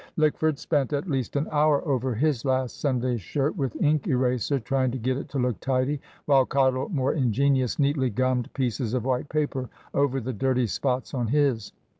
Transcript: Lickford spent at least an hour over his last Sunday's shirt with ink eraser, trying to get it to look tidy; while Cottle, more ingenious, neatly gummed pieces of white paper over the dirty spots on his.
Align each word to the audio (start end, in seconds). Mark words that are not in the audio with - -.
Lickford 0.17 0.57
spent 0.57 0.93
at 0.93 1.07
least 1.07 1.35
an 1.35 1.47
hour 1.51 1.87
over 1.87 2.15
his 2.15 2.43
last 2.43 2.79
Sunday's 2.81 3.21
shirt 3.21 3.55
with 3.55 3.79
ink 3.83 4.07
eraser, 4.07 4.59
trying 4.59 4.89
to 4.89 4.97
get 4.97 5.15
it 5.15 5.29
to 5.29 5.37
look 5.37 5.59
tidy; 5.59 6.01
while 6.25 6.43
Cottle, 6.43 6.89
more 6.89 7.13
ingenious, 7.13 7.77
neatly 7.77 8.09
gummed 8.09 8.51
pieces 8.55 8.95
of 8.95 9.05
white 9.05 9.29
paper 9.29 9.69
over 9.93 10.19
the 10.19 10.33
dirty 10.33 10.65
spots 10.65 11.13
on 11.13 11.27
his. 11.27 11.71